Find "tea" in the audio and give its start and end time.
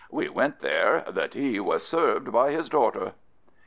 1.27-1.59